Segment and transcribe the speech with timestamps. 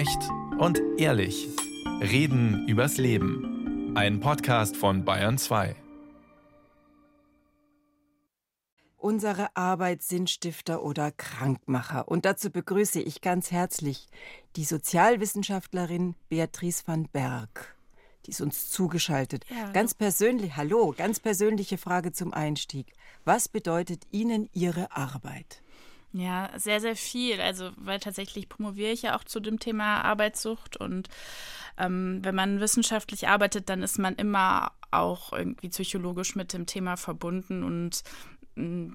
[0.00, 1.46] Echt und ehrlich.
[2.00, 3.94] Reden übers Leben.
[3.94, 5.76] Ein Podcast von Bayern 2.
[8.96, 12.08] Unsere Arbeit Sinnstifter oder Krankmacher.
[12.08, 14.08] Und dazu begrüße ich ganz herzlich
[14.56, 17.76] die Sozialwissenschaftlerin Beatrice van Berg.
[18.24, 19.44] Die ist uns zugeschaltet.
[19.50, 22.94] Ja, ganz persönlich, hallo, ganz persönliche Frage zum Einstieg.
[23.26, 25.62] Was bedeutet Ihnen Ihre Arbeit?
[26.12, 27.40] Ja, sehr, sehr viel.
[27.40, 31.08] Also, weil tatsächlich promoviere ich ja auch zu dem Thema Arbeitssucht und
[31.78, 36.96] ähm, wenn man wissenschaftlich arbeitet, dann ist man immer auch irgendwie psychologisch mit dem Thema
[36.96, 38.02] verbunden und
[38.56, 38.88] äh,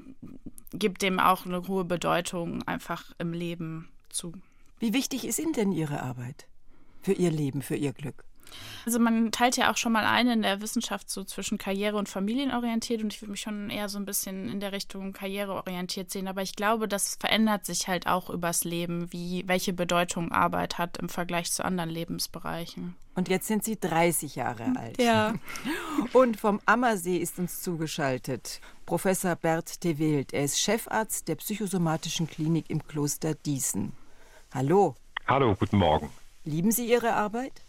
[0.73, 4.33] gibt dem auch eine hohe Bedeutung einfach im Leben zu.
[4.79, 6.47] Wie wichtig ist Ihnen denn Ihre Arbeit
[7.01, 8.25] für Ihr Leben, für Ihr Glück?
[8.85, 12.09] Also man teilt ja auch schon mal ein in der Wissenschaft so zwischen Karriere und
[12.09, 16.27] Familienorientiert und ich würde mich schon eher so ein bisschen in der Richtung Karriereorientiert sehen.
[16.27, 20.97] Aber ich glaube, das verändert sich halt auch übers Leben, wie welche Bedeutung Arbeit hat
[20.97, 22.95] im Vergleich zu anderen Lebensbereichen.
[23.15, 25.01] Und jetzt sind Sie 30 Jahre alt.
[25.01, 25.33] Ja.
[26.13, 30.33] Und vom Ammersee ist uns zugeschaltet Professor Bert de Wild.
[30.33, 33.93] Er ist Chefarzt der psychosomatischen Klinik im Kloster Diesen.
[34.53, 34.95] Hallo.
[35.27, 36.09] Hallo, guten Morgen.
[36.43, 37.64] Lieben Sie Ihre Arbeit?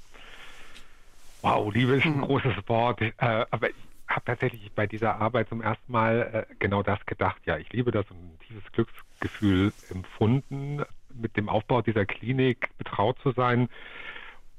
[1.47, 2.23] Wow, Liebe ist ein mhm.
[2.23, 3.01] großes Wort.
[3.01, 3.77] Äh, aber ich
[4.09, 7.41] habe tatsächlich bei dieser Arbeit zum ersten Mal äh, genau das gedacht.
[7.45, 10.83] Ja, ich liebe das und ein tiefes Glücksgefühl empfunden,
[11.15, 13.69] mit dem Aufbau dieser Klinik betraut zu sein.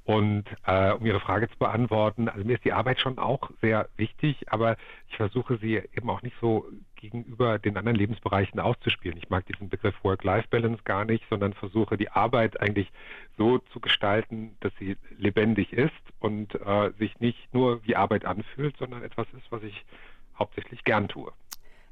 [0.05, 3.89] Und äh, um Ihre Frage zu beantworten, also mir ist die Arbeit schon auch sehr
[3.97, 4.77] wichtig, aber
[5.09, 9.17] ich versuche sie eben auch nicht so gegenüber den anderen Lebensbereichen auszuspielen.
[9.17, 12.91] Ich mag diesen Begriff Work-Life-Balance gar nicht, sondern versuche die Arbeit eigentlich
[13.37, 18.75] so zu gestalten, dass sie lebendig ist und äh, sich nicht nur wie Arbeit anfühlt,
[18.77, 19.85] sondern etwas ist, was ich
[20.37, 21.31] hauptsächlich gern tue.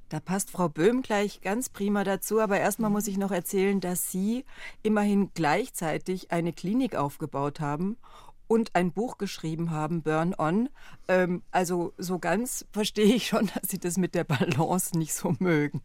[0.09, 2.39] Da passt Frau Böhm gleich ganz prima dazu.
[2.39, 4.45] Aber erstmal muss ich noch erzählen, dass Sie
[4.83, 7.97] immerhin gleichzeitig eine Klinik aufgebaut haben
[8.47, 10.69] und ein Buch geschrieben haben, Burn On.
[11.07, 15.35] Ähm, also so ganz verstehe ich schon, dass Sie das mit der Balance nicht so
[15.39, 15.81] mögen.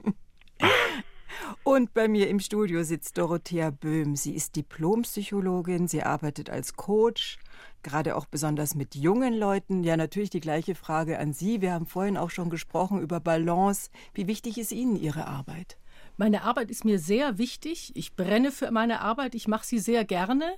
[1.62, 4.16] Und bei mir im Studio sitzt Dorothea Böhm.
[4.16, 7.38] Sie ist Diplompsychologin, sie arbeitet als Coach,
[7.82, 9.84] gerade auch besonders mit jungen Leuten.
[9.84, 11.60] Ja, natürlich die gleiche Frage an Sie.
[11.60, 13.90] Wir haben vorhin auch schon gesprochen über Balance.
[14.14, 15.76] Wie wichtig ist Ihnen Ihre Arbeit?
[16.16, 17.92] Meine Arbeit ist mir sehr wichtig.
[17.94, 19.34] Ich brenne für meine Arbeit.
[19.34, 20.52] Ich mache sie sehr gerne.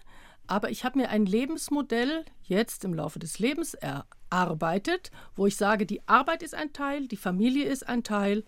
[0.46, 5.86] Aber ich habe mir ein Lebensmodell jetzt im Laufe des Lebens erarbeitet, wo ich sage,
[5.86, 8.44] die Arbeit ist ein Teil, die Familie ist ein Teil,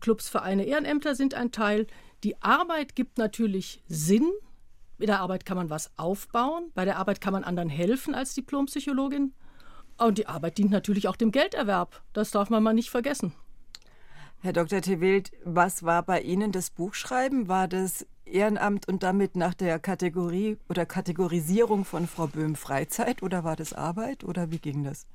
[0.00, 1.86] Clubs, Vereine, Ehrenämter sind ein Teil.
[2.24, 4.30] Die Arbeit gibt natürlich Sinn
[4.98, 8.34] mit der Arbeit kann man was aufbauen, bei der Arbeit kann man anderen helfen als
[8.34, 9.34] Diplompsychologin.
[9.98, 12.02] Und die Arbeit dient natürlich auch dem Gelderwerb.
[12.12, 13.32] Das darf man mal nicht vergessen.
[14.40, 14.80] Herr Dr.
[14.80, 17.48] Tewild, was war bei Ihnen das Buchschreiben?
[17.48, 23.44] War das Ehrenamt und damit nach der Kategorie oder Kategorisierung von Frau Böhm Freizeit oder
[23.44, 25.06] war das Arbeit oder wie ging das?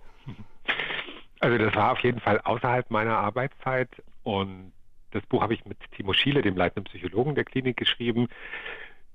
[1.40, 3.90] Also das war auf jeden Fall außerhalb meiner Arbeitszeit
[4.24, 4.74] und
[5.12, 8.28] das Buch habe ich mit Timo Schiele, dem leitenden Psychologen der Klinik, geschrieben.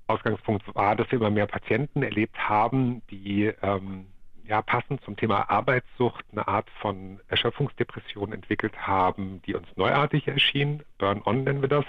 [0.07, 4.07] Ausgangspunkt war, dass wir immer mehr Patienten erlebt haben, die ähm,
[4.47, 10.83] ja, passend zum Thema Arbeitssucht eine Art von Erschöpfungsdepression entwickelt haben, die uns neuartig erschien.
[10.97, 11.85] Burn-on nennen wir das.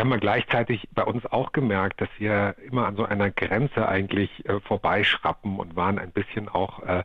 [0.00, 3.86] Wir haben mal gleichzeitig bei uns auch gemerkt, dass wir immer an so einer Grenze
[3.86, 7.04] eigentlich äh, vorbeischrappen und waren ein bisschen auch äh,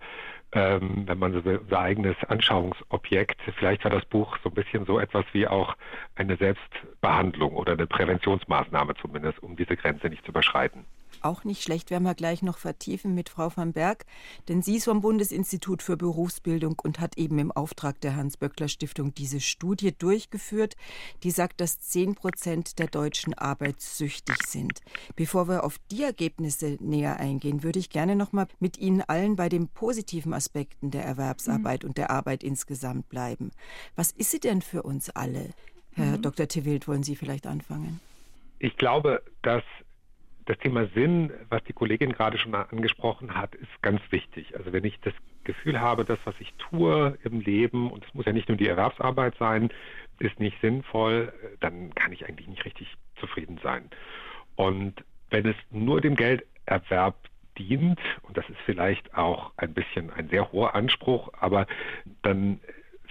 [0.53, 3.41] ähm, wenn man so will, unser eigenes Anschauungsobjekt.
[3.57, 5.75] Vielleicht war das Buch so ein bisschen so etwas wie auch
[6.15, 10.85] eine Selbstbehandlung oder eine Präventionsmaßnahme zumindest, um diese Grenze nicht zu überschreiten
[11.25, 14.05] auch nicht schlecht, werden wir gleich noch vertiefen mit Frau van Berg,
[14.47, 19.41] denn sie ist vom Bundesinstitut für Berufsbildung und hat eben im Auftrag der Hans-Böckler-Stiftung diese
[19.41, 20.75] Studie durchgeführt,
[21.23, 24.81] die sagt, dass 10 Prozent der Deutschen arbeitssüchtig sind.
[25.15, 29.35] Bevor wir auf die Ergebnisse näher eingehen, würde ich gerne noch mal mit Ihnen allen
[29.35, 31.89] bei den positiven Aspekten der Erwerbsarbeit mhm.
[31.89, 33.51] und der Arbeit insgesamt bleiben.
[33.95, 35.49] Was ist sie denn für uns alle?
[35.93, 36.21] Herr mhm.
[36.21, 36.47] Dr.
[36.47, 37.99] Tewild, wollen Sie vielleicht anfangen?
[38.59, 39.63] Ich glaube, dass
[40.45, 44.55] das Thema Sinn, was die Kollegin gerade schon angesprochen hat, ist ganz wichtig.
[44.55, 45.13] Also wenn ich das
[45.43, 48.67] Gefühl habe, das, was ich tue im Leben, und es muss ja nicht nur die
[48.67, 49.69] Erwerbsarbeit sein,
[50.19, 53.89] ist nicht sinnvoll, dann kann ich eigentlich nicht richtig zufrieden sein.
[54.55, 57.15] Und wenn es nur dem Gelderwerb
[57.57, 61.65] dient, und das ist vielleicht auch ein bisschen ein sehr hoher Anspruch, aber
[62.21, 62.59] dann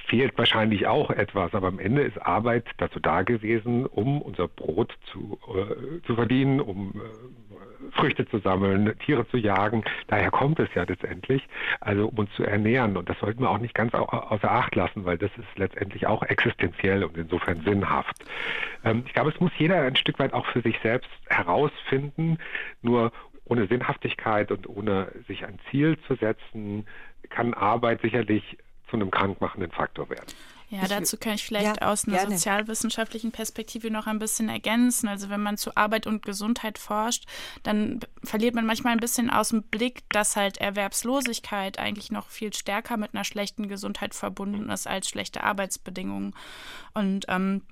[0.07, 4.95] fehlt wahrscheinlich auch etwas, aber am Ende ist Arbeit dazu da gewesen, um unser Brot
[5.11, 9.85] zu, äh, zu verdienen, um äh, Früchte zu sammeln, Tiere zu jagen.
[10.09, 11.47] Daher kommt es ja letztendlich,
[11.81, 12.97] also um uns zu ernähren.
[12.97, 16.07] Und das sollten wir auch nicht ganz au außer Acht lassen, weil das ist letztendlich
[16.07, 18.25] auch existenziell und insofern sinnhaft.
[18.85, 22.39] Ähm, ich glaube, es muss jeder ein Stück weit auch für sich selbst herausfinden.
[22.83, 23.13] Nur
[23.47, 26.87] ohne Sinnhaftigkeit und ohne sich ein Ziel zu setzen,
[27.29, 28.59] kann Arbeit sicherlich
[28.95, 30.27] zu einem krankmachenden Faktor werden.
[30.71, 32.37] Ja, dazu kann ich vielleicht ja, aus einer gerne.
[32.37, 35.09] sozialwissenschaftlichen Perspektive noch ein bisschen ergänzen.
[35.09, 37.27] Also wenn man zu Arbeit und Gesundheit forscht,
[37.63, 42.53] dann verliert man manchmal ein bisschen aus dem Blick, dass halt Erwerbslosigkeit eigentlich noch viel
[42.53, 46.35] stärker mit einer schlechten Gesundheit verbunden ist als schlechte Arbeitsbedingungen.
[46.95, 47.63] Und ähm,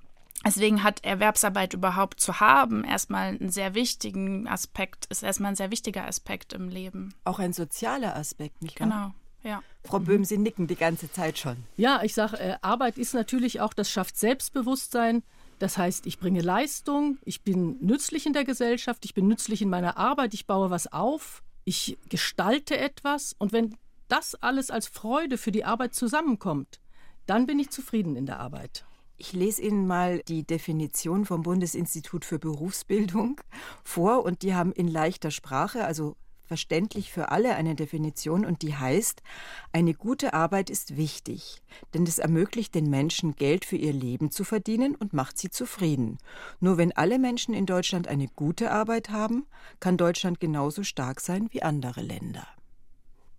[0.45, 5.71] Deswegen hat Erwerbsarbeit überhaupt zu haben erstmal einen sehr wichtigen Aspekt, ist erstmal ein sehr
[5.71, 7.15] wichtiger Aspekt im Leben.
[7.23, 8.89] Auch ein sozialer Aspekt, nicht wahr?
[8.89, 9.15] Genau.
[9.43, 9.63] Ja.
[9.85, 11.57] Frau Böhm, Sie nicken die ganze Zeit schon.
[11.77, 15.23] Ja, ich sage, äh, Arbeit ist natürlich auch, das schafft Selbstbewusstsein.
[15.59, 19.71] Das heißt, ich bringe Leistung, ich bin nützlich in der Gesellschaft, ich bin nützlich in
[19.71, 23.35] meiner Arbeit, ich baue was auf, ich gestalte etwas.
[23.39, 23.77] Und wenn
[24.09, 26.81] das alles als Freude für die Arbeit zusammenkommt,
[27.27, 28.85] dann bin ich zufrieden in der Arbeit.
[29.17, 33.41] Ich lese Ihnen mal die Definition vom Bundesinstitut für Berufsbildung
[33.85, 36.17] vor und die haben in leichter Sprache, also
[36.53, 39.23] verständlich für alle eine Definition und die heißt,
[39.73, 41.63] eine gute Arbeit ist wichtig,
[41.95, 46.19] denn es ermöglicht den Menschen Geld für ihr Leben zu verdienen und macht sie zufrieden.
[46.61, 49.47] Nur wenn alle Menschen in Deutschland eine gute Arbeit haben,
[49.81, 52.47] kann Deutschland genauso stark sein wie andere Länder.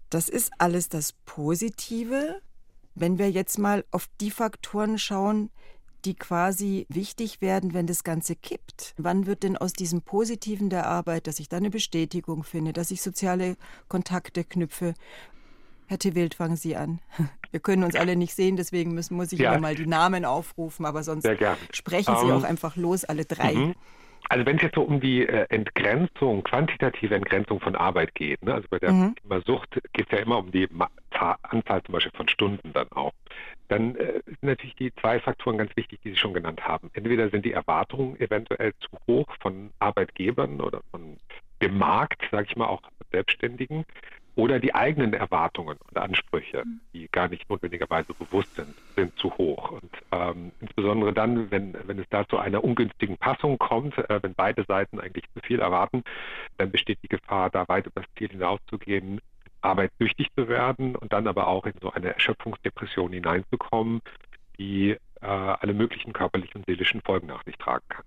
[0.09, 2.41] Das ist alles das Positive.
[2.95, 5.51] Wenn wir jetzt mal auf die Faktoren schauen,
[6.05, 8.93] die quasi wichtig werden, wenn das Ganze kippt.
[8.97, 12.91] Wann wird denn aus diesem Positiven der Arbeit, dass ich da eine Bestätigung finde, dass
[12.91, 13.55] ich soziale
[13.87, 14.93] Kontakte knüpfe?
[15.87, 16.99] Herr Tewild, fangen Sie an.
[17.51, 19.59] Wir können uns alle nicht sehen, deswegen müssen, muss ich ja.
[19.59, 21.27] mal die Namen aufrufen, aber sonst
[21.71, 23.53] sprechen Sie um, auch ähm, einfach los, alle drei.
[23.53, 23.75] Mhm.
[24.29, 28.53] Also wenn es jetzt so um die äh, Entgrenzung, quantitative Entgrenzung von Arbeit geht, ne?
[28.53, 29.15] also bei der mhm.
[29.45, 30.67] Sucht geht es ja immer um die
[31.43, 33.13] Anzahl zum Beispiel von Stunden dann auch
[33.73, 36.89] dann äh, sind natürlich die zwei Faktoren ganz wichtig, die Sie schon genannt haben.
[36.93, 41.17] Entweder sind die Erwartungen eventuell zu hoch von Arbeitgebern oder von
[41.61, 42.81] dem Markt, sage ich mal, auch
[43.11, 43.85] Selbstständigen,
[44.35, 46.81] oder die eigenen Erwartungen und Ansprüche, mhm.
[46.93, 49.71] die gar nicht notwendigerweise bewusst sind, sind zu hoch.
[49.71, 54.33] Und ähm, insbesondere dann, wenn, wenn es da zu einer ungünstigen Passung kommt, äh, wenn
[54.33, 56.03] beide Seiten eigentlich zu viel erwarten,
[56.57, 59.21] dann besteht die Gefahr, da weit über das Ziel hinauszugehen,
[59.63, 64.01] arbeitssüchtig zu werden und dann aber auch in so eine Erschöpfungsdepression hineinzukommen,
[64.57, 68.03] die äh, alle möglichen körperlichen und seelischen Folgen nach sich tragen kann.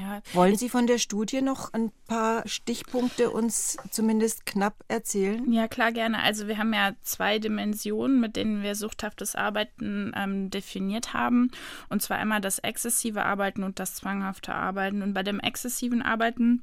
[0.00, 0.22] Ja.
[0.32, 5.52] Wollen Sie von der Studie noch ein paar Stichpunkte uns zumindest knapp erzählen?
[5.52, 6.22] Ja, klar, gerne.
[6.22, 11.50] Also wir haben ja zwei Dimensionen, mit denen wir suchthaftes Arbeiten ähm, definiert haben.
[11.88, 15.02] Und zwar einmal das exzessive Arbeiten und das zwanghafte Arbeiten.
[15.02, 16.62] Und bei dem exzessiven Arbeiten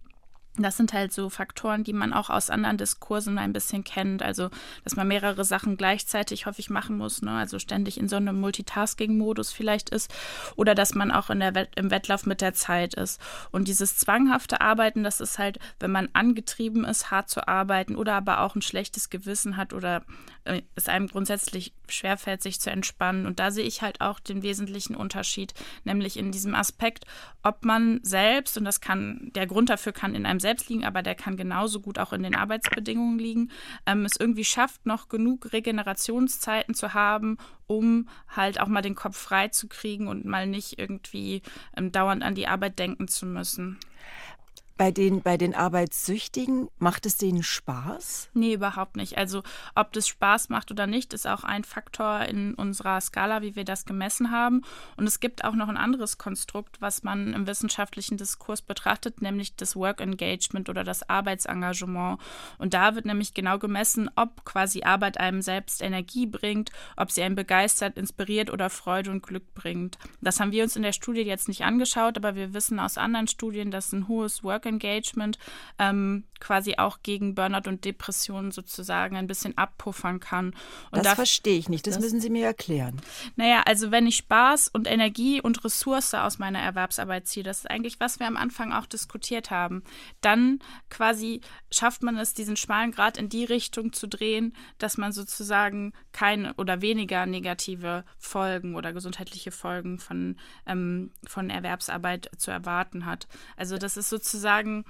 [0.58, 4.22] das sind halt so Faktoren, die man auch aus anderen Diskursen ein bisschen kennt.
[4.22, 4.50] Also,
[4.84, 7.32] dass man mehrere Sachen gleichzeitig häufig machen muss, ne?
[7.32, 10.14] also ständig in so einem Multitasking-Modus vielleicht ist.
[10.58, 13.22] Oder dass man auch in der Wett im Wettlauf mit der Zeit ist.
[13.52, 18.16] Und dieses zwanghafte Arbeiten, das ist halt, wenn man angetrieben ist, hart zu arbeiten oder
[18.16, 20.04] aber auch ein schlechtes Gewissen hat oder
[20.46, 23.26] äh, es einem grundsätzlich schwerfällt, sich zu entspannen.
[23.26, 25.54] Und da sehe ich halt auch den wesentlichen Unterschied,
[25.84, 27.06] nämlich in diesem Aspekt,
[27.44, 31.02] ob man selbst, und das kann, der Grund dafür kann in einem selbst liegen, aber
[31.04, 33.52] der kann genauso gut auch in den Arbeitsbedingungen liegen,
[33.86, 39.18] ähm, es irgendwie schafft, noch genug Regenerationszeiten zu haben, um halt auch mal den Kopf
[39.18, 41.42] frei zu kriegen und mal nicht irgendwie
[41.78, 43.80] ähm, dauernd an die Arbeit denken zu müssen.
[44.82, 48.32] Bei den, bei den Arbeitssüchtigen, macht es denen Spaß?
[48.34, 49.16] Nee, überhaupt nicht.
[49.16, 49.44] Also
[49.76, 53.64] ob das Spaß macht oder nicht, ist auch ein Faktor in unserer Skala, wie wir
[53.64, 54.64] das gemessen haben.
[54.98, 59.56] Und es gibt auch noch ein anderes Konstrukt, was man im wissenschaftlichen Diskurs betrachtet, nämlich
[59.56, 62.20] das Work Engagement oder das Arbeitsengagement.
[62.58, 67.22] Und da wird nämlich genau gemessen, ob quasi Arbeit einem selbst Energie bringt, ob sie
[67.22, 70.00] einen begeistert, inspiriert oder Freude und Glück bringt.
[70.22, 73.28] Das haben wir uns in der Studie jetzt nicht angeschaut, aber wir wissen aus anderen
[73.28, 75.38] Studien, dass ein hohes Work Engagement
[75.80, 80.54] ähm, quasi auch gegen Burnout und Depressionen sozusagen ein bisschen abpuffern kann.
[80.90, 83.00] Und das verstehe ich nicht, das, das, müssen Sie mir erklären.
[83.36, 87.70] Naja, also wenn ich Spaß und Energie und Ressource aus meiner Erwerbsarbeit ziehe, das ist
[87.70, 89.84] eigentlich, was wir am Anfang auch diskutiert haben,
[90.22, 90.60] dann
[90.90, 95.94] quasi schafft man es, diesen schmalen Grad in die Richtung zu drehen, dass man sozusagen
[96.12, 103.28] keine oder weniger negative Folgen oder gesundheitliche Folgen von, ähm, von Erwerbsarbeit zu erwarten hat.
[103.56, 104.86] Also das ist sozusagen sagen,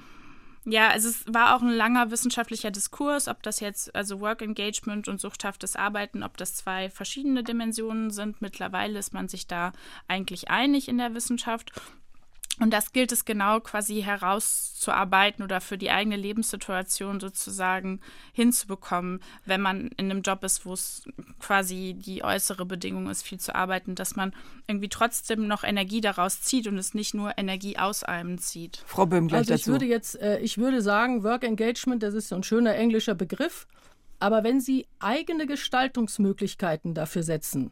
[0.64, 5.08] ja, also es war auch ein langer wissenschaftlicher Diskurs, ob das jetzt, also Work Engagement
[5.08, 8.42] und suchthaftes Arbeiten, ob das zwei verschiedene Dimensionen sind.
[8.42, 9.72] Mittlerweile ist man sich da
[10.08, 11.72] eigentlich einig in der Wissenschaft.
[12.62, 18.02] Und das gilt es genau quasi herauszuarbeiten oder für die eigene Lebenssituation sozusagen
[18.34, 21.02] hinzubekommen, wenn man in einem Job ist, wo es
[21.40, 24.32] quasi die äußere Bedingung ist, viel zu arbeiten, dass man
[24.68, 28.84] irgendwie trotzdem noch Energie daraus zieht und es nicht nur Energie aus einem zieht.
[28.86, 29.72] Frau Böhm, gleich also ich dazu.
[29.72, 33.66] würde jetzt, äh, ich würde sagen, Work Engagement, das ist so ein schöner englischer Begriff.
[34.20, 37.72] Aber wenn Sie eigene Gestaltungsmöglichkeiten dafür setzen.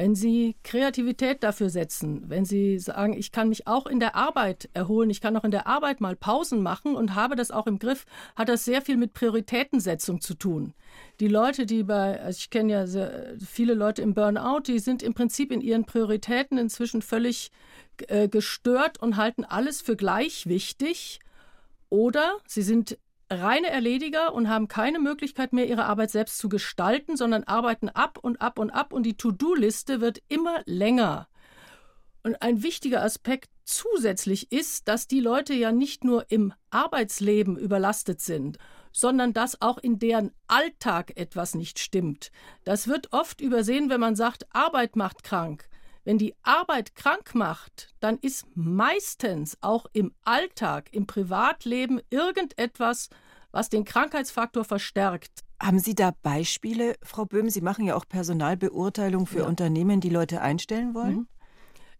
[0.00, 4.70] Wenn Sie Kreativität dafür setzen, wenn Sie sagen, ich kann mich auch in der Arbeit
[4.72, 7.78] erholen, ich kann auch in der Arbeit mal Pausen machen und habe das auch im
[7.78, 10.72] Griff, hat das sehr viel mit Prioritätensetzung zu tun.
[11.20, 15.02] Die Leute, die bei, also ich kenne ja sehr, viele Leute im Burnout, die sind
[15.02, 17.50] im Prinzip in ihren Prioritäten inzwischen völlig
[18.08, 21.20] äh, gestört und halten alles für gleich wichtig.
[21.90, 22.96] Oder sie sind
[23.30, 28.18] reine Erlediger und haben keine Möglichkeit mehr, ihre Arbeit selbst zu gestalten, sondern arbeiten ab
[28.20, 31.28] und ab und ab und die To-Do-Liste wird immer länger.
[32.22, 38.20] Und ein wichtiger Aspekt zusätzlich ist, dass die Leute ja nicht nur im Arbeitsleben überlastet
[38.20, 38.58] sind,
[38.92, 42.30] sondern dass auch in deren Alltag etwas nicht stimmt.
[42.64, 45.69] Das wird oft übersehen, wenn man sagt, Arbeit macht krank.
[46.04, 53.10] Wenn die Arbeit krank macht, dann ist meistens auch im Alltag, im Privatleben irgendetwas,
[53.52, 55.44] was den Krankheitsfaktor verstärkt.
[55.60, 57.50] Haben Sie da Beispiele, Frau Böhm?
[57.50, 59.46] Sie machen ja auch Personalbeurteilung für Ja.
[59.46, 61.16] Unternehmen, die Leute einstellen wollen.
[61.16, 61.28] Mhm.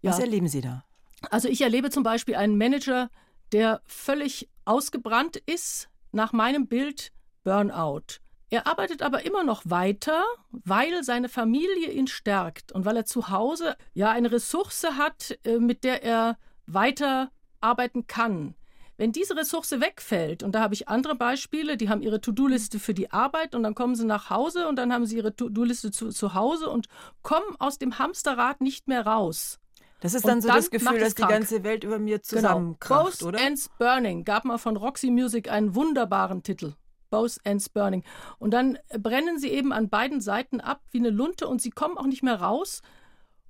[0.03, 0.25] Was Ja.
[0.25, 0.85] erleben Sie da?
[1.31, 3.11] Also ich erlebe zum Beispiel einen Manager,
[3.53, 7.13] der völlig ausgebrannt ist, nach meinem Bild
[7.45, 8.21] Burnout.
[8.51, 13.31] Er arbeitet aber immer noch weiter, weil seine Familie ihn stärkt und weil er zu
[13.31, 17.31] Hause ja eine Ressource hat, äh, mit der er weiter
[17.61, 18.55] arbeiten kann.
[18.97, 22.93] Wenn diese Ressource wegfällt, und da habe ich andere Beispiele, die haben ihre To-Do-Liste für
[22.93, 26.11] die Arbeit und dann kommen sie nach Hause und dann haben sie ihre To-Do-Liste zu,
[26.11, 26.87] zu Hause und
[27.23, 29.59] kommen aus dem Hamsterrad nicht mehr raus.
[30.01, 32.23] Das ist Und dann so dann das Gefühl, dass die ganze Welt über mir Genau.
[32.25, 33.41] zusammenkracht, Both oder?
[33.41, 36.75] Ends Burning gab mal von Roxy Music einen wunderbaren Titel.
[37.11, 38.05] Both Ends Burning.
[38.39, 41.99] Und dann brennen sie eben an beiden Seiten ab wie eine Lunte und sie kommen
[41.99, 42.83] auch nicht mehr raus.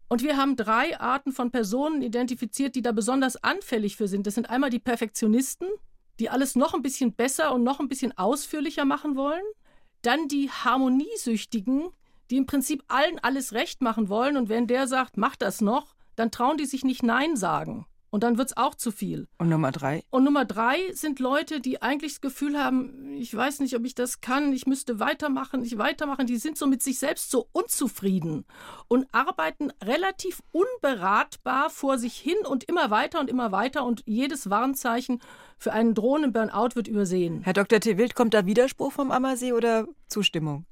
[0.09, 4.27] Und wir haben drei Arten von Personen identifiziert, die da besonders anfällig für sind.
[4.27, 5.69] Das sind einmal die Perfektionisten,
[6.19, 9.45] die alles noch ein bisschen besser und noch ein bisschen ausführlicher machen wollen.
[10.03, 11.91] Dann die Harmoniesüchtigen,
[12.31, 14.37] die im Prinzip allen alles recht machen wollen.
[14.37, 17.87] Und wenn der sagt, mach das noch, dann trauen die sich nicht Nein sagen.
[18.11, 19.29] Und dann wird es auch zu viel.
[19.39, 20.03] Und Nummer drei.
[20.11, 23.95] Und Nummer drei sind Leute, die eigentlich das Gefühl haben, ich weiß nicht, ob ich
[23.95, 26.27] das kann, ich müsste weitermachen, ich weitermachen.
[26.27, 28.45] Die sind so mit sich selbst so unzufrieden
[28.89, 34.51] und arbeiten relativ unberatbar vor sich hin und immer weiter und immer weiter und jedes
[34.51, 35.21] Warnzeichen
[35.57, 37.43] für einen drohenden Burnout wird übersehen.
[37.43, 37.81] Herr Dr.
[37.81, 37.97] T.
[37.97, 40.65] Wild, kommt da Widerspruch vom Ammersee oder Zustimmung?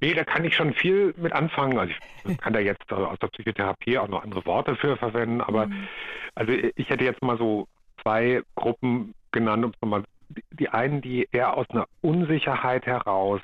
[0.00, 1.78] Nee, da kann ich schon viel mit anfangen.
[1.78, 1.92] Also
[2.26, 5.88] ich kann da jetzt aus der Psychotherapie auch noch andere Worte für verwenden, aber Mhm.
[6.34, 7.66] also ich hätte jetzt mal so
[8.02, 10.04] zwei Gruppen genannt, um es nochmal
[10.52, 13.40] die- einen, die eher aus einer Unsicherheit heraus,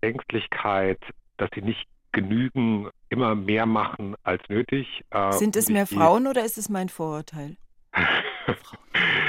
[0.00, 0.98] Ängstlichkeit,
[1.36, 5.02] dass sie nicht genügen, immer mehr machen als nötig.
[5.10, 7.56] äh, Sind es mehr Frauen oder ist es mein Vorurteil?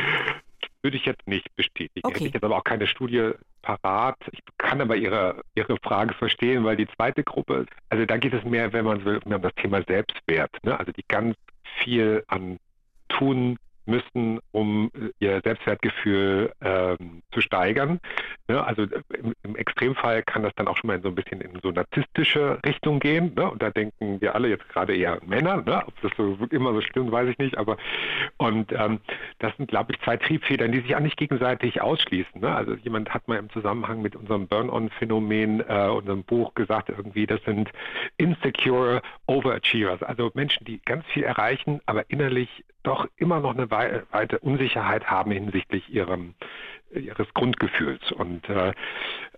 [0.81, 2.01] Würde ich jetzt nicht bestätigen.
[2.03, 2.15] Okay.
[2.15, 3.31] Hätte ich jetzt aber auch keine Studie
[3.61, 4.17] parat.
[4.31, 8.43] Ich kann aber Ihre, Ihre Frage verstehen, weil die zweite Gruppe, also da geht es
[8.45, 10.51] mehr, wenn man so will, um das Thema Selbstwert.
[10.63, 10.79] Ne?
[10.79, 11.35] Also die ganz
[11.83, 12.59] viel an
[13.09, 13.57] tun
[13.89, 17.99] müssen, um äh, ihr Selbstwertgefühl ähm, zu steigern.
[18.47, 18.63] Ne?
[18.63, 21.59] Also äh, im, im Extremfall kann das dann auch schon mal so ein bisschen in
[21.61, 23.33] so narzisstische Richtung gehen.
[23.35, 23.49] Ne?
[23.49, 25.57] Und da denken wir alle jetzt gerade eher Männer.
[25.57, 25.83] Ne?
[25.85, 27.57] Ob das so immer so stimmt, weiß ich nicht.
[27.57, 27.77] Aber
[28.37, 28.99] und ähm,
[29.39, 32.41] das sind, glaube ich, zwei Triebfedern, die sich auch nicht gegenseitig ausschließen.
[32.41, 32.53] Ne?
[32.53, 37.43] Also jemand hat mal im Zusammenhang mit unserem Burn-on-Phänomen, äh, unserem Buch gesagt, irgendwie, das
[37.43, 37.69] sind
[38.17, 42.49] insecure Overachievers, also Menschen, die ganz viel erreichen, aber innerlich
[42.83, 46.35] doch immer noch eine wei weite Unsicherheit haben hinsichtlich ihrem
[46.91, 48.11] ihres Grundgefühls.
[48.11, 48.73] Und äh,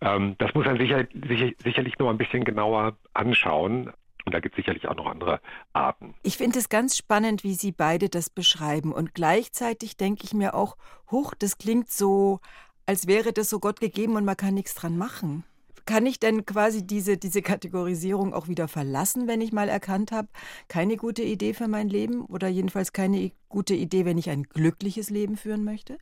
[0.01, 3.91] ähm, das muss man sicher, sicher, sicherlich noch ein bisschen genauer anschauen.
[4.25, 5.41] Und da gibt es sicherlich auch noch andere
[5.73, 6.13] Arten.
[6.23, 8.93] Ich finde es ganz spannend, wie Sie beide das beschreiben.
[8.93, 10.77] Und gleichzeitig denke ich mir auch,
[11.09, 12.39] huch, das klingt so,
[12.85, 15.43] als wäre das so Gott gegeben und man kann nichts dran machen.
[15.85, 20.27] Kann ich denn quasi diese, diese Kategorisierung auch wieder verlassen, wenn ich mal erkannt habe,
[20.67, 25.09] keine gute Idee für mein Leben oder jedenfalls keine gute Idee, wenn ich ein glückliches
[25.09, 25.97] Leben führen möchte?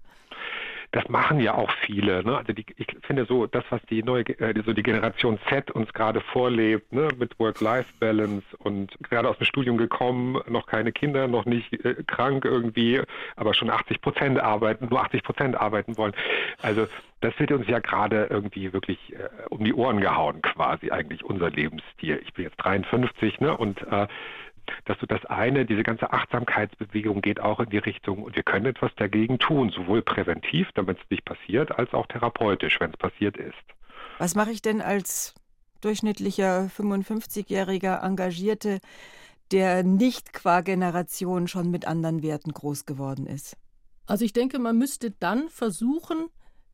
[0.91, 2.23] Das machen ja auch viele.
[2.23, 2.37] Ne?
[2.37, 5.93] Also die, ich finde so, das, was die neue, äh, so die Generation Z uns
[5.93, 7.09] gerade vorlebt, ne?
[7.17, 12.43] mit Work-Life-Balance und gerade aus dem Studium gekommen, noch keine Kinder, noch nicht äh, krank
[12.43, 13.01] irgendwie,
[13.35, 16.13] aber schon 80 Prozent arbeiten, nur 80 Prozent arbeiten wollen.
[16.63, 16.87] Also
[17.21, 21.49] das wird uns ja gerade irgendwie wirklich äh, um die Ohren gehauen, quasi eigentlich unser
[21.49, 22.21] Lebensstil.
[22.23, 23.55] Ich bin jetzt 53, ne?
[23.55, 24.07] Und äh,
[24.85, 28.67] dass so das eine, diese ganze Achtsamkeitsbewegung geht auch in die Richtung und wir können
[28.67, 33.37] etwas dagegen tun, sowohl präventiv, damit es nicht passiert, als auch therapeutisch, wenn es passiert
[33.37, 33.55] ist.
[34.19, 35.33] Was mache ich denn als
[35.81, 38.79] durchschnittlicher 55-jähriger Engagierte,
[39.51, 43.57] der nicht qua Generation schon mit anderen Werten groß geworden ist?
[44.05, 46.29] Also ich denke, man müsste dann versuchen,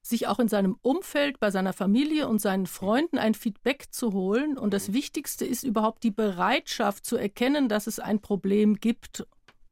[0.05, 4.57] sich auch in seinem Umfeld, bei seiner Familie und seinen Freunden ein Feedback zu holen.
[4.57, 9.25] Und das Wichtigste ist überhaupt die Bereitschaft zu erkennen, dass es ein Problem gibt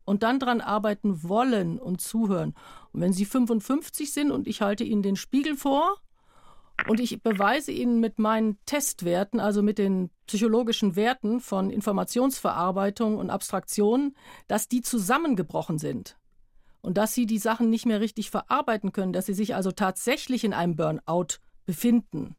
[0.05, 2.55] und dann daran arbeiten wollen und zuhören.
[2.93, 5.97] Und wenn Sie 55 sind und ich halte Ihnen den Spiegel vor
[6.87, 13.29] und ich beweise Ihnen mit meinen Testwerten, also mit den psychologischen Werten von Informationsverarbeitung und
[13.29, 14.15] Abstraktion,
[14.47, 16.17] dass die zusammengebrochen sind
[16.83, 20.43] und dass sie die Sachen nicht mehr richtig verarbeiten können, dass sie sich also tatsächlich
[20.43, 22.35] in einem Burnout befinden,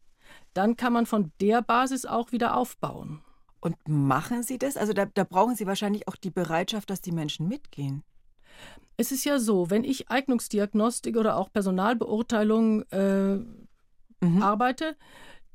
[0.52, 3.22] dann kann man von der Basis auch wieder aufbauen.
[3.60, 4.76] Und machen Sie das?
[4.76, 8.04] Also da, da brauchen Sie wahrscheinlich auch die Bereitschaft, dass die Menschen mitgehen.
[8.98, 13.36] Es ist ja so, wenn ich Eignungsdiagnostik oder auch Personalbeurteilung äh,
[14.20, 14.42] mhm.
[14.42, 14.96] arbeite,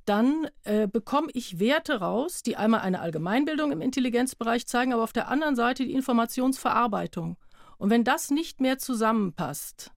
[0.06, 5.14] dann äh, bekomme ich Werte raus, die einmal eine Allgemeinbildung im Intelligenzbereich zeigen, aber auf
[5.14, 7.38] der anderen Seite die Informationsverarbeitung.
[7.80, 9.92] Und wenn das nicht mehr zusammenpasst,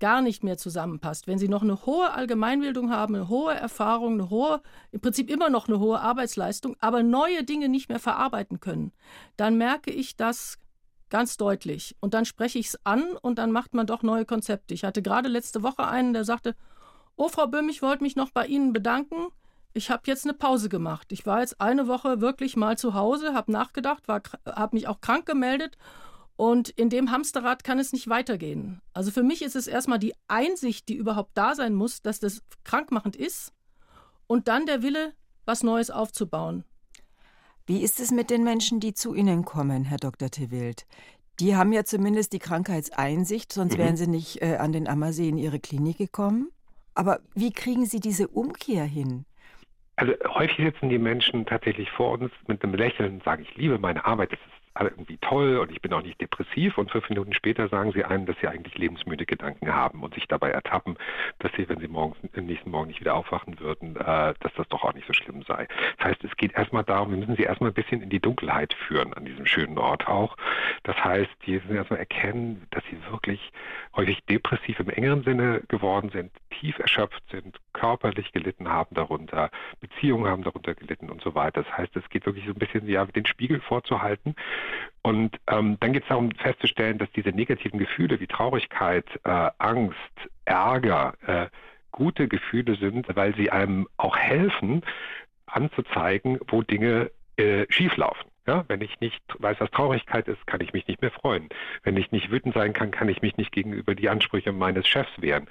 [0.00, 4.28] gar nicht mehr zusammenpasst, wenn Sie noch eine hohe Allgemeinbildung haben, eine hohe Erfahrung, eine
[4.28, 8.92] hohe, im Prinzip immer noch eine hohe Arbeitsleistung, aber neue Dinge nicht mehr verarbeiten können,
[9.36, 10.58] dann merke ich das
[11.10, 11.96] ganz deutlich.
[12.00, 14.74] Und dann spreche ich es an und dann macht man doch neue Konzepte.
[14.74, 16.56] Ich hatte gerade letzte Woche einen, der sagte,
[17.16, 19.28] oh Frau Böhm, ich wollte mich noch bei Ihnen bedanken.
[19.74, 21.12] Ich habe jetzt eine Pause gemacht.
[21.12, 25.24] Ich war jetzt eine Woche wirklich mal zu Hause, habe nachgedacht, habe mich auch krank
[25.24, 25.78] gemeldet
[26.38, 28.80] und in dem Hamsterrad kann es nicht weitergehen.
[28.94, 32.44] Also für mich ist es erstmal die Einsicht, die überhaupt da sein muss, dass das
[32.62, 33.52] krankmachend ist
[34.28, 35.14] und dann der Wille,
[35.46, 36.62] was Neues aufzubauen.
[37.66, 40.30] Wie ist es mit den Menschen, die zu Ihnen kommen, Herr Dr.
[40.30, 40.86] Tewild?
[41.40, 43.78] Die haben ja zumindest die Krankheitseinsicht, sonst mhm.
[43.78, 46.50] wären sie nicht äh, an den Ammersee in ihre Klinik gekommen.
[46.94, 49.24] Aber wie kriegen Sie diese Umkehr hin?
[49.96, 53.80] Also häufig sitzen die Menschen tatsächlich vor uns mit einem Lächeln und sagen, ich liebe
[53.80, 57.08] meine Arbeit, das ist alle irgendwie toll und ich bin auch nicht depressiv und fünf
[57.08, 60.96] Minuten später sagen sie einem, dass sie eigentlich lebensmüde Gedanken haben und sich dabei ertappen,
[61.40, 64.68] dass sie, wenn sie morgens, am nächsten Morgen nicht wieder aufwachen würden, äh, dass das
[64.68, 65.66] doch auch nicht so schlimm sei.
[65.98, 68.72] Das heißt, es geht erstmal darum, wir müssen sie erstmal ein bisschen in die Dunkelheit
[68.86, 70.36] führen an diesem schönen Ort auch.
[70.84, 73.52] Das heißt, die müssen erstmal erkennen, dass sie wirklich
[73.96, 80.26] häufig depressiv im engeren Sinne geworden sind, tief erschöpft sind, körperlich gelitten haben darunter, Beziehungen
[80.26, 81.62] haben darunter gelitten und so weiter.
[81.62, 84.34] Das heißt, es geht wirklich so ein bisschen ja den Spiegel vorzuhalten
[85.02, 89.96] und ähm, dann geht es darum festzustellen, dass diese negativen Gefühle wie Traurigkeit, äh, Angst,
[90.44, 91.46] Ärger äh,
[91.92, 94.82] gute Gefühle sind, weil sie einem auch helfen,
[95.46, 98.28] anzuzeigen, wo Dinge äh, schieflaufen.
[98.46, 101.50] Ja, wenn ich nicht weiß, was Traurigkeit ist, kann ich mich nicht mehr freuen.
[101.82, 105.10] Wenn ich nicht wütend sein kann, kann ich mich nicht gegenüber die Ansprüche meines Chefs
[105.20, 105.46] wehren.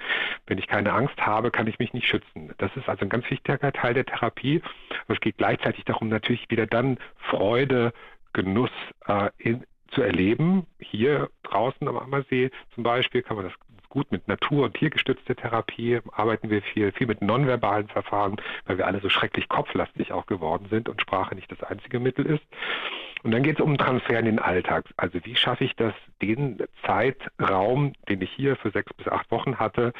[0.48, 2.52] Wenn ich keine Angst habe, kann ich mich nicht schützen.
[2.58, 4.62] Das ist also ein ganz wichtiger Teil der Therapie.
[5.04, 7.92] Aber es geht gleichzeitig darum, natürlich wieder dann Freude,
[8.32, 8.70] Genuss
[9.06, 10.66] äh, in, zu erleben.
[10.78, 13.54] Hier draußen am Ammersee zum Beispiel kann man das
[13.88, 18.36] gut mit Natur- und tiergestützter Therapie arbeiten wir viel, viel mit nonverbalen Verfahren,
[18.66, 22.26] weil wir alle so schrecklich kopflastig auch geworden sind und Sprache nicht das einzige Mittel
[22.26, 22.44] ist.
[23.22, 24.84] Und dann geht es um Transfer in den Alltag.
[24.96, 29.58] Also wie schaffe ich das, den Zeitraum, den ich hier für sechs bis acht Wochen
[29.58, 29.92] hatte,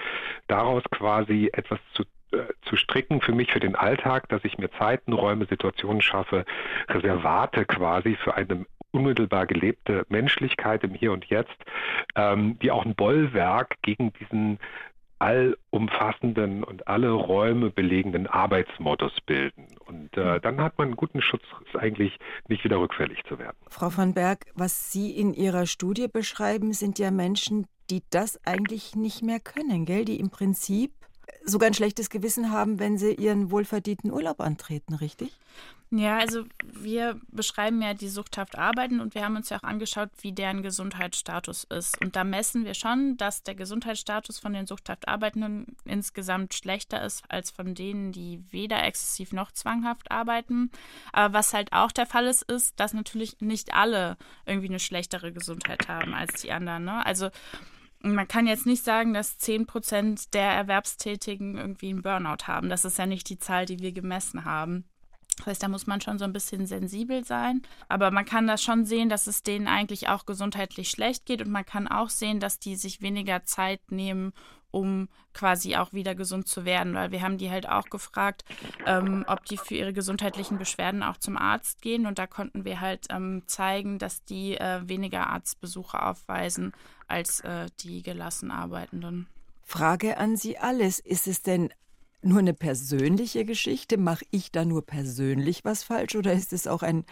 [0.47, 4.71] daraus quasi etwas zu äh, zu stricken für mich, für den Alltag, dass ich mir
[4.73, 6.45] Zeiten, Räume, Situationen schaffe,
[6.89, 11.57] Reservate quasi für eine unmittelbar gelebte Menschlichkeit im Hier und Jetzt,
[12.17, 14.59] ähm, die auch ein Bollwerk gegen diesen
[15.19, 19.67] allumfassenden und alle Räume belegenden Arbeitsmodus bilden.
[19.87, 20.43] Und äh, hm.
[20.43, 21.43] dann hat man einen guten Schutz,
[21.75, 23.57] eigentlich nicht wieder rückfällig zu werden.
[23.69, 28.95] Frau von Berg, was Sie in Ihrer Studie beschreiben, sind ja Menschen, die das eigentlich
[28.95, 30.05] nicht mehr können, gell?
[30.05, 30.93] Die im Prinzip
[31.45, 35.39] sogar ein schlechtes Gewissen haben, wenn sie ihren wohlverdienten Urlaub antreten, richtig?
[35.91, 40.11] Ja, also wir beschreiben ja die suchthaft arbeiten und wir haben uns ja auch angeschaut,
[40.21, 41.99] wie deren Gesundheitsstatus ist.
[42.03, 47.25] Und da messen wir schon, dass der Gesundheitsstatus von den suchthaft Arbeitenden insgesamt schlechter ist
[47.31, 50.71] als von denen, die weder exzessiv noch zwanghaft arbeiten.
[51.13, 55.33] Aber was halt auch der Fall ist, ist, dass natürlich nicht alle irgendwie eine schlechtere
[55.33, 56.85] Gesundheit haben als die anderen.
[56.85, 57.07] Ne?
[57.07, 57.31] Also
[58.01, 62.69] man kann jetzt nicht sagen, dass 10 Prozent der Erwerbstätigen irgendwie einen Burnout haben.
[62.69, 64.85] Das ist ja nicht die Zahl, die wir gemessen haben.
[65.39, 67.63] Das heißt, da muss man schon so ein bisschen sensibel sein.
[67.89, 71.41] Aber man kann das schon sehen, dass es denen eigentlich auch gesundheitlich schlecht geht.
[71.43, 74.33] Und man kann auch sehen, dass die sich weniger Zeit nehmen,
[74.71, 76.95] um quasi auch wieder gesund zu werden.
[76.95, 78.45] Weil wir haben die halt auch gefragt,
[78.87, 82.07] ähm, ob die für ihre gesundheitlichen Beschwerden auch zum Arzt gehen.
[82.07, 86.73] Und da konnten wir halt ähm, zeigen, dass die äh, weniger Arztbesuche aufweisen
[87.07, 89.29] als äh, die gelassen Arbeitenden.
[89.63, 90.99] Frage an Sie alles.
[90.99, 91.71] Ist es denn
[92.23, 93.99] nur eine persönliche Geschichte?
[93.99, 97.05] Mache ich da nur persönlich was falsch oder ist es auch ein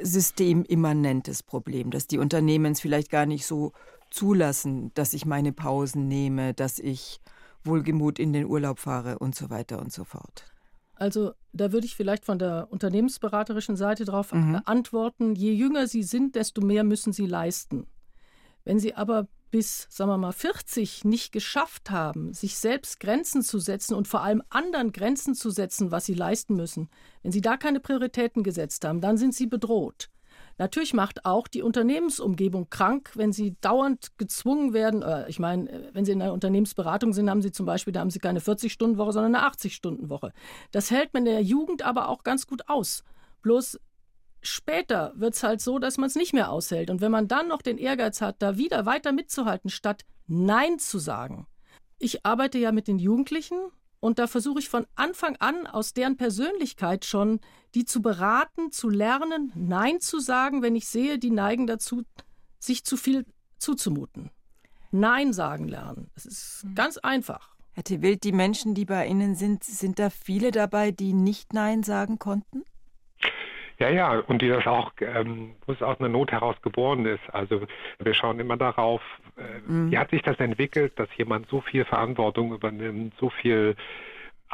[0.00, 3.72] systemimmanentes Problem, dass die Unternehmen es vielleicht gar nicht so
[4.10, 7.20] zulassen, dass ich meine Pausen nehme, dass ich
[7.64, 10.44] wohlgemut in den Urlaub fahre und so weiter und so fort.
[10.96, 14.60] Also da würde ich vielleicht von der unternehmensberaterischen Seite darauf mhm.
[14.64, 17.86] antworten, je jünger Sie sind, desto mehr müssen Sie leisten.
[18.64, 23.60] Wenn Sie aber bis, sagen wir mal, 40 nicht geschafft haben, sich selbst Grenzen zu
[23.60, 26.90] setzen und vor allem anderen Grenzen zu setzen, was sie leisten müssen,
[27.22, 30.10] wenn sie da keine Prioritäten gesetzt haben, dann sind sie bedroht.
[30.58, 35.02] Natürlich macht auch die Unternehmensumgebung krank, wenn sie dauernd gezwungen werden.
[35.02, 38.10] Äh, ich meine, wenn Sie in einer Unternehmensberatung sind, haben Sie zum Beispiel, da haben
[38.10, 40.32] Sie keine 40-Stunden-Woche, sondern eine 80-Stunden-Woche.
[40.72, 43.04] Das hält man in der Jugend aber auch ganz gut aus.
[43.42, 43.78] Bloß
[44.44, 46.90] später wird es halt so, dass man es nicht mehr aushält.
[46.90, 50.98] Und wenn man dann noch den Ehrgeiz hat, da wieder weiter mitzuhalten, statt Nein zu
[50.98, 51.46] sagen.
[51.98, 53.58] Ich arbeite ja mit den Jugendlichen
[54.00, 57.40] und da versuche ich von Anfang an aus deren Persönlichkeit schon,
[57.74, 62.02] die zu beraten, zu lernen, Nein zu sagen, wenn ich sehe, die neigen dazu,
[62.58, 63.24] sich zu viel
[63.58, 64.30] zuzumuten.
[64.90, 66.10] Nein sagen lernen.
[66.14, 66.74] Das ist mhm.
[66.74, 67.54] ganz einfach.
[67.72, 71.82] Herr Tewild, die Menschen, die bei Ihnen sind, sind da viele dabei, die nicht Nein
[71.82, 72.62] sagen konnten?
[73.78, 77.22] Ja, ja, und die das auch, ähm, wo es aus einer Not heraus geboren ist.
[77.32, 77.62] Also
[77.98, 79.02] wir schauen immer darauf,
[79.36, 79.90] äh, mhm.
[79.90, 83.74] wie hat sich das entwickelt, dass jemand so viel Verantwortung übernimmt, so viel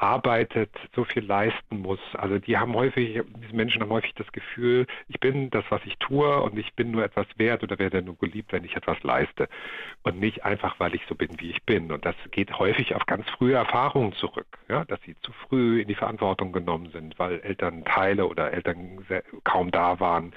[0.01, 2.01] arbeitet, so viel leisten muss.
[2.15, 5.97] Also die haben häufig, diese Menschen haben häufig das Gefühl, ich bin das, was ich
[5.99, 9.49] tue und ich bin nur etwas wert oder werde nur geliebt, wenn ich etwas leiste.
[10.03, 11.93] Und nicht einfach, weil ich so bin, wie ich bin.
[11.93, 15.89] Und das geht häufig auf ganz frühe Erfahrungen zurück, ja, dass sie zu früh in
[15.89, 19.05] die Verantwortung genommen sind, weil Elternteile oder Eltern
[19.45, 20.33] kaum da waren,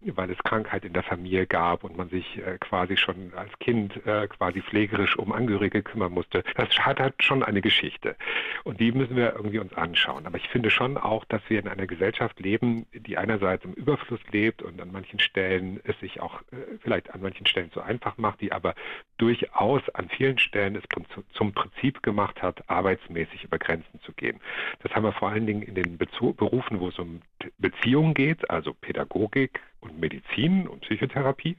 [0.00, 4.04] weil es Krankheit in der Familie gab und man sich äh, quasi schon als Kind
[4.06, 6.42] äh, quasi pflegerisch um Angehörige kümmern musste.
[6.56, 8.16] Das hat halt schon eine Geschichte.
[8.64, 10.26] Und die müssen wir irgendwie uns anschauen.
[10.26, 14.20] Aber ich finde schon auch, dass wir in einer Gesellschaft leben, die einerseits im Überfluss
[14.30, 18.18] lebt und an manchen Stellen es sich auch äh, vielleicht an manchen Stellen zu einfach
[18.18, 18.74] macht, die aber
[19.18, 20.84] durchaus an vielen Stellen es
[21.32, 24.40] zum Prinzip gemacht hat, arbeitsmäßig über Grenzen zu gehen.
[24.82, 27.20] Das haben wir vor allen Dingen in den Berufen, wo es um
[27.58, 31.56] Beziehungen geht, also Pädagogik und Medizin und Psychotherapie.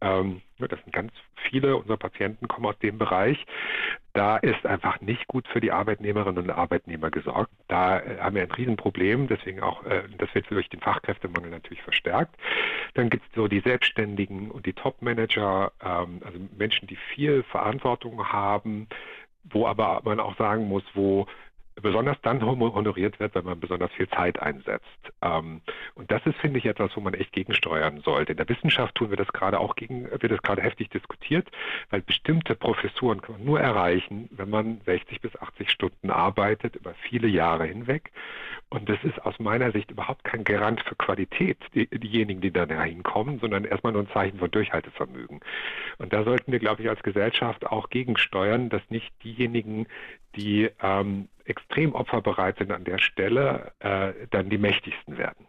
[0.00, 1.12] Ähm, das sind ganz
[1.48, 3.46] viele unserer Patienten kommen aus dem Bereich.
[4.12, 7.52] Da ist einfach nicht gut für die Arbeitnehmerinnen und Arbeitnehmer gesorgt.
[7.68, 11.82] Da äh, haben wir ein Riesenproblem, deswegen auch, äh, das wird durch den Fachkräftemangel natürlich
[11.82, 12.34] verstärkt.
[12.94, 18.26] Dann gibt es so die Selbstständigen und die Top-Manager, ähm, also Menschen, die viel Verantwortung
[18.26, 18.88] haben,
[19.44, 21.26] wo aber man auch sagen muss, wo
[21.80, 24.86] besonders dann honoriert wird, wenn man besonders viel Zeit einsetzt.
[25.22, 25.60] Ähm,
[25.94, 28.32] und das ist, finde ich, etwas, wo man echt gegensteuern sollte.
[28.32, 31.48] In der Wissenschaft tun wir das gerade auch gegen, wird das gerade heftig diskutiert,
[31.90, 36.94] weil bestimmte Professuren kann man nur erreichen, wenn man 60 bis 80 Stunden arbeitet über
[36.94, 38.10] viele Jahre hinweg.
[38.68, 42.66] Und das ist aus meiner Sicht überhaupt kein Garant für Qualität, die, diejenigen, die da
[42.66, 45.40] hinkommen, sondern erstmal nur ein Zeichen von Durchhaltevermögen.
[45.98, 49.86] Und da sollten wir, glaube ich, als Gesellschaft auch gegensteuern, dass nicht diejenigen,
[50.36, 55.46] die ähm, extrem opferbereit sind an der Stelle, äh, dann die mächtigsten werden.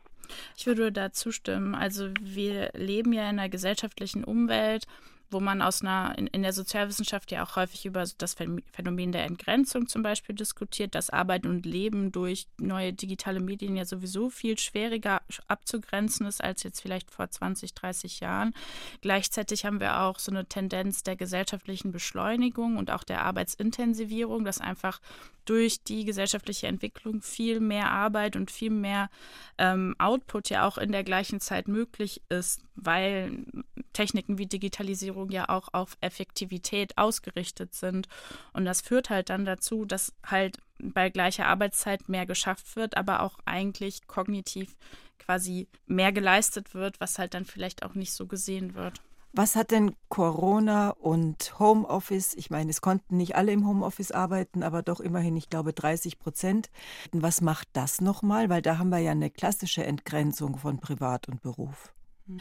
[0.56, 1.76] Ich würde da zustimmen.
[1.76, 4.86] Also wir leben ja in einer gesellschaftlichen Umwelt,
[5.32, 9.26] wo man aus einer, in, in, der Sozialwissenschaft ja auch häufig über das Phänomen der
[9.26, 14.58] Entgrenzung zum Beispiel diskutiert, dass Arbeit und Leben durch neue digitale Medien ja sowieso viel
[14.58, 18.54] schwieriger abzugrenzen ist als jetzt vielleicht vor 20, 30 Jahren.
[19.02, 24.60] Gleichzeitig haben wir auch so eine Tendenz der gesellschaftlichen Beschleunigung und auch der Arbeitsintensivierung, dass
[24.60, 25.00] einfach
[25.46, 29.10] durch die gesellschaftliche Entwicklung viel mehr Arbeit und viel mehr
[29.58, 33.46] ähm, Output ja auch in der gleichen Zeit möglich ist, weil
[33.94, 38.08] Techniken wie Digitalisierung ja auch auf Effektivität ausgerichtet sind.
[38.54, 43.22] Und das führt halt dann dazu, dass halt bei gleicher Arbeitszeit mehr geschafft wird, aber
[43.22, 44.76] auch eigentlich kognitiv
[45.20, 49.02] quasi mehr geleistet wird, was halt dann vielleicht auch nicht so gesehen wird.
[49.34, 54.62] Was hat denn Corona und Homeoffice, ich meine, es konnten nicht alle im Homeoffice arbeiten,
[54.62, 56.70] aber doch immerhin, ich glaube, 30 Prozent.
[57.14, 58.50] Was macht das nochmal?
[58.50, 61.94] Weil da haben wir ja eine klassische Entgrenzung von Privat und Beruf.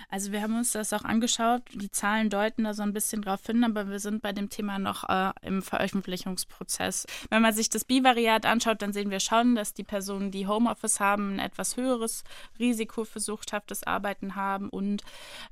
[0.09, 1.63] Also wir haben uns das auch angeschaut.
[1.73, 4.79] Die Zahlen deuten da so ein bisschen drauf hin, aber wir sind bei dem Thema
[4.79, 7.07] noch äh, im Veröffentlichungsprozess.
[7.31, 11.01] Wenn man sich das Bivariat anschaut, dann sehen wir schon, dass die Personen, die Homeoffice
[11.01, 12.25] haben, ein etwas höheres
[12.59, 15.03] Risiko für suchthaftes Arbeiten haben und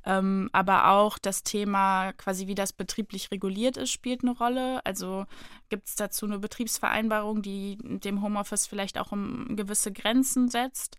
[0.05, 4.85] ähm, aber auch das Thema quasi, wie das betrieblich reguliert ist, spielt eine Rolle.
[4.85, 5.27] Also
[5.69, 10.99] gibt es dazu eine Betriebsvereinbarung, die dem Homeoffice vielleicht auch um gewisse Grenzen setzt.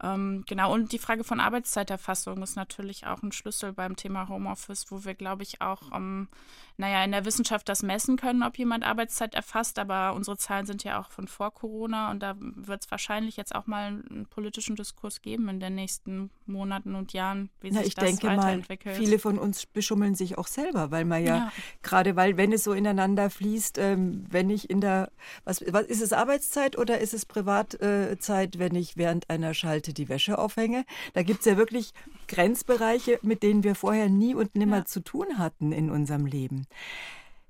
[0.00, 4.86] Ähm, genau, und die Frage von Arbeitszeiterfassung ist natürlich auch ein Schlüssel beim Thema Homeoffice,
[4.90, 6.28] wo wir, glaube ich, auch, ähm,
[6.76, 10.84] naja, in der Wissenschaft das messen können, ob jemand Arbeitszeit erfasst, aber unsere Zahlen sind
[10.84, 14.76] ja auch von vor Corona und da wird es wahrscheinlich jetzt auch mal einen politischen
[14.76, 18.96] Diskurs geben in den nächsten Monaten und Jahren, wie Na, sich ich das denke weiterentwickelt.
[18.96, 21.52] Mal, viele von uns beschummeln sich auch selber, weil man ja, ja.
[21.82, 25.10] gerade weil, wenn es so ineinander fließt, ähm, wenn ich in der,
[25.42, 29.87] was, was ist es Arbeitszeit oder ist es Privatzeit, äh, wenn ich während einer Schalte
[29.88, 30.84] Seite die Wäsche aufhänge.
[31.14, 31.92] Da gibt es ja wirklich
[32.28, 34.84] Grenzbereiche, mit denen wir vorher nie und nimmer ja.
[34.84, 36.66] zu tun hatten in unserem Leben.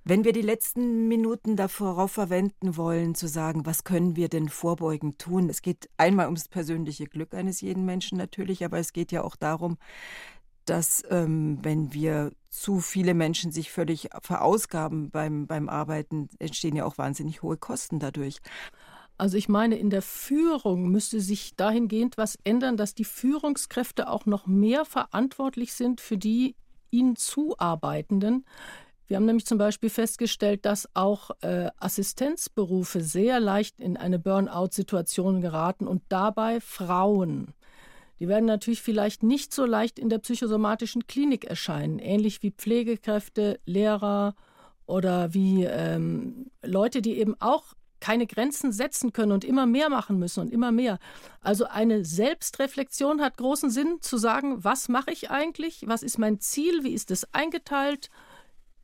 [0.04, 5.18] Wenn wir die letzten Minuten darauf verwenden wollen, zu sagen, was können wir denn vorbeugend
[5.18, 5.50] tun?
[5.50, 9.36] Es geht einmal ums persönliche Glück eines jeden Menschen natürlich, aber es geht ja auch
[9.36, 9.76] darum,
[10.64, 16.84] dass ähm, wenn wir zu viele Menschen sich völlig verausgaben beim, beim Arbeiten, entstehen ja
[16.84, 18.38] auch wahnsinnig hohe Kosten dadurch.
[19.18, 24.26] Also ich meine, in der Führung müsste sich dahingehend was ändern, dass die Führungskräfte auch
[24.26, 26.54] noch mehr verantwortlich sind für die
[26.90, 28.46] ihnen Zuarbeitenden.
[29.08, 35.40] Wir haben nämlich zum Beispiel festgestellt, dass auch äh, Assistenzberufe sehr leicht in eine Burnout-Situation
[35.40, 37.54] geraten und dabei Frauen.
[38.20, 43.58] Die werden natürlich vielleicht nicht so leicht in der psychosomatischen Klinik erscheinen, ähnlich wie Pflegekräfte,
[43.64, 44.34] Lehrer
[44.86, 50.18] oder wie ähm, Leute, die eben auch keine Grenzen setzen können und immer mehr machen
[50.18, 50.98] müssen und immer mehr.
[51.40, 55.84] Also eine Selbstreflexion hat großen Sinn zu sagen, was mache ich eigentlich?
[55.86, 56.84] Was ist mein Ziel?
[56.84, 58.10] Wie ist es eingeteilt?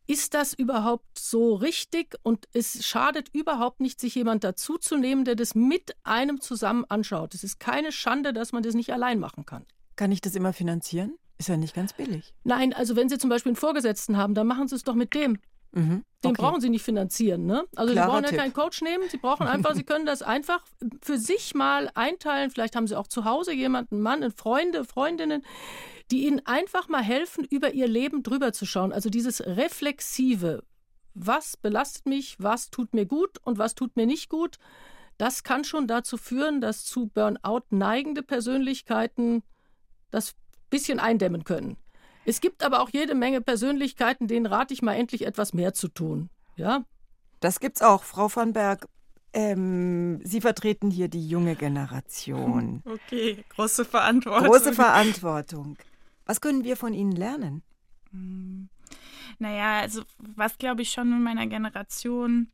[0.07, 2.17] Ist das überhaupt so richtig?
[2.23, 7.35] Und es schadet überhaupt nicht, sich jemand dazuzunehmen, der das mit einem zusammen anschaut.
[7.35, 9.65] Es ist keine Schande, dass man das nicht allein machen kann.
[9.97, 11.15] Kann ich das immer finanzieren?
[11.39, 12.35] Ist ja nicht ganz billig.
[12.45, 15.15] Nein, also wenn Sie zum Beispiel einen Vorgesetzten haben, dann machen Sie es doch mit
[15.15, 15.39] dem.
[15.75, 16.05] Mhm.
[16.23, 16.43] Den okay.
[16.43, 17.47] brauchen Sie nicht finanzieren.
[17.47, 17.65] Ne?
[17.77, 19.05] Also Klarer Sie brauchen ja keinen Coach nehmen.
[19.11, 20.65] Sie brauchen einfach, Sie können das einfach
[21.03, 22.51] für sich mal einteilen.
[22.51, 25.45] Vielleicht haben Sie auch zu Hause jemanden, Mann, Freunde, Freundinnen,
[26.11, 28.93] die Ihnen einfach mal helfen, über Ihr Leben drüber zu schauen.
[28.93, 30.63] Also dieses Reflexive.
[31.15, 32.37] Was belastet mich?
[32.39, 34.57] Was tut mir gut und was tut mir nicht gut?
[35.19, 39.43] Das kann schon dazu führen, dass zu Burnout neigende Persönlichkeiten
[40.11, 40.35] das
[40.71, 41.77] bisschen eindämmen können.
[42.27, 45.89] Es gibt aber auch jede Menge Persönlichkeiten, denen rate ich mal endlich etwas mehr zu
[45.89, 46.31] tun.
[46.57, 46.85] Ja?
[47.41, 48.89] Das gibt's auch, Frau van Berg.
[49.33, 52.83] Ähm, Sie vertreten hier die junge Generation.
[53.07, 54.47] Okay, große Verantwortung.
[54.47, 55.77] Große Verantwortung.
[56.25, 57.63] Was können wir von Ihnen lernen?
[58.11, 58.69] Hm.
[59.39, 62.49] Naja, also was glaube ich schon in meiner Generation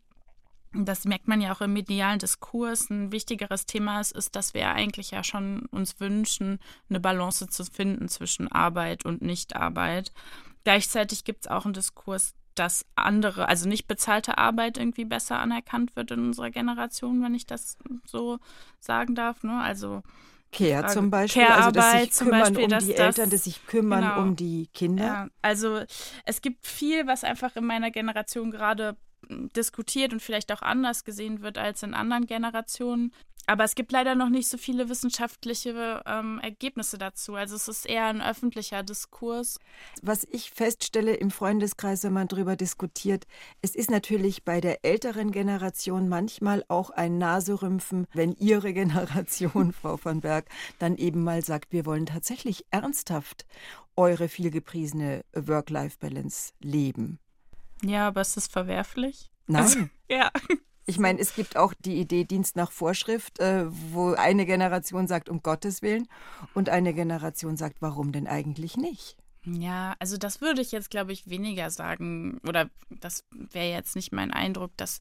[0.73, 4.69] das merkt man ja auch im medialen Diskurs, ein wichtigeres Thema ist, ist, dass wir
[4.71, 10.13] eigentlich ja schon uns wünschen, eine Balance zu finden zwischen Arbeit und Nichtarbeit.
[10.65, 15.97] Gleichzeitig gibt es auch einen Diskurs, dass andere, also nicht bezahlte Arbeit irgendwie besser anerkannt
[15.97, 18.39] wird in unserer Generation, wenn ich das so
[18.79, 19.43] sagen darf.
[19.43, 19.61] Ne?
[19.61, 20.03] Also
[20.53, 24.01] Care zum Beispiel, Care also dass sich kümmern Beispiel, um die Eltern, dass sich kümmern
[24.03, 25.05] genau, um die Kinder.
[25.05, 25.83] Ja, also
[26.25, 28.97] es gibt viel, was einfach in meiner Generation gerade
[29.29, 33.13] diskutiert und vielleicht auch anders gesehen wird als in anderen Generationen.
[33.47, 37.35] Aber es gibt leider noch nicht so viele wissenschaftliche ähm, Ergebnisse dazu.
[37.35, 39.59] Also es ist eher ein öffentlicher Diskurs.
[40.03, 43.27] Was ich feststelle im Freundeskreis, wenn man darüber diskutiert,
[43.61, 49.97] es ist natürlich bei der älteren Generation manchmal auch ein Naserümpfen, wenn ihre Generation, Frau
[49.97, 50.47] von Berg,
[50.79, 53.47] dann eben mal sagt, wir wollen tatsächlich ernsthaft
[53.97, 57.19] eure vielgepriesene Work-Life-Balance leben.
[57.83, 59.31] Ja, aber ist das verwerflich?
[59.47, 59.63] Nein.
[59.63, 60.31] Also, ja.
[60.87, 65.29] Ich meine, es gibt auch die Idee Dienst nach Vorschrift, äh, wo eine Generation sagt,
[65.29, 66.09] um Gottes Willen,
[66.55, 69.17] und eine Generation sagt, warum denn eigentlich nicht?
[69.47, 72.41] Ja, also das würde ich jetzt, glaube ich, weniger sagen.
[72.47, 75.01] Oder das wäre jetzt nicht mein Eindruck, dass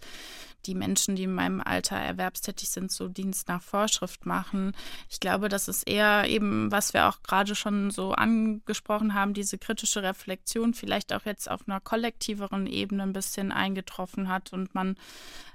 [0.66, 4.74] die Menschen, die in meinem Alter erwerbstätig sind, so Dienst nach Vorschrift machen.
[5.10, 9.58] Ich glaube, das ist eher eben, was wir auch gerade schon so angesprochen haben, diese
[9.58, 14.96] kritische Reflexion vielleicht auch jetzt auf einer kollektiveren Ebene ein bisschen eingetroffen hat und man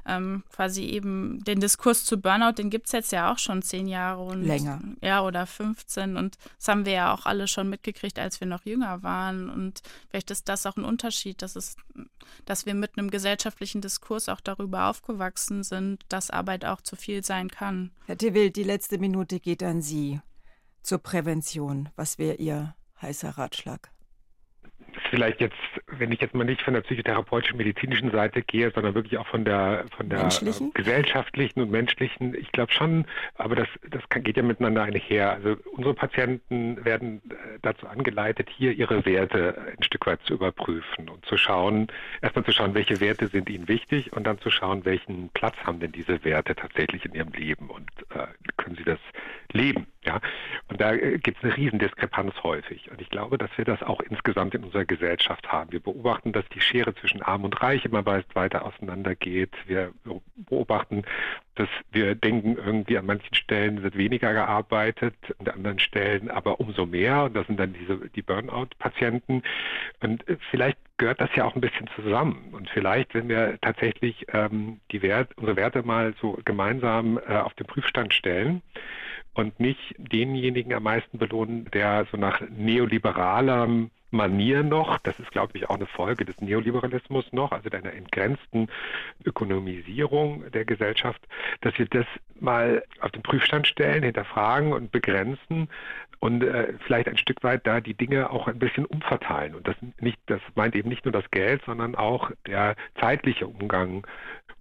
[0.06, 3.86] ähm, quasi eben den Diskurs zu Burnout, den gibt es jetzt ja auch schon zehn
[3.86, 4.80] Jahre und länger.
[5.00, 8.64] Ja, oder 15 und das haben wir ja auch alle schon mitgekriegt, als wir noch
[8.64, 9.48] jünger waren.
[9.48, 11.76] Und vielleicht ist das auch ein Unterschied, dass es,
[12.44, 17.24] dass wir mit einem gesellschaftlichen Diskurs auch darüber aufgewachsen sind, dass Arbeit auch zu viel
[17.24, 17.90] sein kann.
[18.06, 20.20] Herr Tewil, die letzte Minute geht an Sie
[20.82, 21.88] zur Prävention.
[21.96, 23.93] Was wäre Ihr heißer Ratschlag?
[25.08, 29.18] Vielleicht jetzt, wenn ich jetzt mal nicht von der psychotherapeutischen, medizinischen Seite gehe, sondern wirklich
[29.18, 30.72] auch von der von der menschlichen?
[30.74, 35.32] gesellschaftlichen und menschlichen, ich glaube schon, aber das, das kann, geht ja miteinander einher.
[35.32, 41.08] Also unsere Patienten werden äh, dazu angeleitet, hier ihre Werte ein Stück weit zu überprüfen
[41.08, 41.88] und zu schauen,
[42.22, 45.80] erstmal zu schauen, welche Werte sind ihnen wichtig und dann zu schauen, welchen Platz haben
[45.80, 49.00] denn diese Werte tatsächlich in ihrem Leben und äh, können sie das
[49.52, 49.86] leben.
[50.06, 50.20] Ja?
[50.68, 52.90] Und da äh, gibt es eine Riesendiskrepanz häufig.
[52.90, 55.72] Und ich glaube, dass wir das auch insgesamt in unserer Gesellschaft haben.
[55.72, 59.52] Wir beobachten, dass die Schere zwischen Arm und Reich immer weiter auseinandergeht.
[59.66, 59.92] Wir
[60.36, 61.04] beobachten,
[61.54, 66.86] dass wir denken, irgendwie an manchen Stellen wird weniger gearbeitet, an anderen Stellen aber umso
[66.86, 67.24] mehr.
[67.24, 69.42] Und das sind dann diese die Burnout-Patienten.
[70.00, 72.48] Und äh, vielleicht gehört das ja auch ein bisschen zusammen.
[72.52, 77.54] Und vielleicht, wenn wir tatsächlich ähm, die Wert, unsere Werte mal so gemeinsam äh, auf
[77.54, 78.62] den Prüfstand stellen,
[79.34, 83.68] und nicht denjenigen am meisten belohnen, der so nach neoliberaler
[84.14, 88.68] Manier noch, das ist, glaube ich, auch eine Folge des Neoliberalismus noch, also einer entgrenzten
[89.24, 91.20] Ökonomisierung der Gesellschaft,
[91.62, 92.06] dass wir das
[92.40, 95.68] mal auf den Prüfstand stellen, hinterfragen und begrenzen
[96.20, 99.54] und äh, vielleicht ein Stück weit da die Dinge auch ein bisschen umverteilen.
[99.54, 104.06] Und das nicht, das meint eben nicht nur das Geld, sondern auch der zeitliche Umgang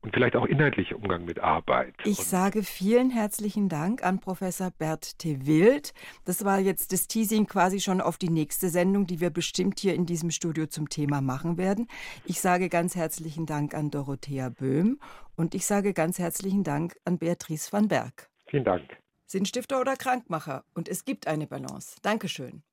[0.04, 1.96] und vielleicht auch inhaltlicher Umgang mit Arbeit.
[2.04, 5.46] Ich und sage vielen herzlichen Dank an Professor Bert T.
[5.46, 5.94] Wild.
[6.26, 9.96] Das war jetzt das Teasing quasi schon auf die nächste Sendung, die wir bestimmt hier
[9.96, 11.88] in diesem Studio zum Thema machen werden.
[12.26, 15.00] Ich sage ganz herzlichen Dank an Dorothea Böhm
[15.36, 18.30] und ich sage ganz herzlichen Dank an Beatrice van Berg.
[18.48, 18.84] Vielen Dank.
[19.26, 21.96] Sinnstifter oder Krankmacher und es gibt eine Balance.
[22.02, 22.64] Dankeschön.